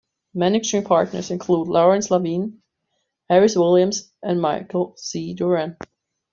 Managing 0.33 0.83
partners 0.83 1.29
include 1.29 1.67
Lawrence 1.67 2.09
Lavine, 2.09 2.57
Harris 3.29 3.55
Williams 3.55 4.11
and 4.23 4.41
Michael 4.41 4.95
C. 4.97 5.35
Duran. 5.35 5.77